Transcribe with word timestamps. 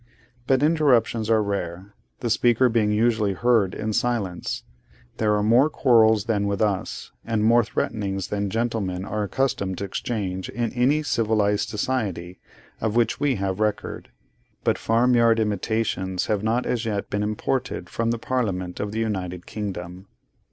But 0.47 0.63
interruptions 0.63 1.29
are 1.29 1.43
rare; 1.43 1.93
the 2.21 2.31
speaker 2.31 2.69
being 2.69 2.91
usually 2.91 3.33
heard 3.33 3.75
in 3.75 3.93
silence. 3.93 4.63
There 5.17 5.35
are 5.35 5.43
more 5.43 5.69
quarrels 5.69 6.25
than 6.25 6.47
with 6.47 6.59
us, 6.59 7.11
and 7.23 7.43
more 7.43 7.63
threatenings 7.63 8.29
than 8.29 8.49
gentlemen 8.49 9.05
are 9.05 9.21
accustomed 9.21 9.77
to 9.77 9.83
exchange 9.83 10.49
in 10.49 10.73
any 10.73 11.03
civilised 11.03 11.69
society 11.69 12.39
of 12.81 12.95
which 12.95 13.19
we 13.19 13.35
have 13.35 13.59
record: 13.59 14.09
but 14.63 14.79
farm 14.79 15.13
yard 15.13 15.39
imitations 15.39 16.25
have 16.25 16.41
not 16.41 16.65
as 16.65 16.83
yet 16.83 17.11
been 17.11 17.21
imported 17.21 17.87
from 17.87 18.09
the 18.09 18.17
Parliament 18.17 18.79
of 18.79 18.91
the 18.91 18.97
United 18.99 19.45
Kingdom. 19.45 20.07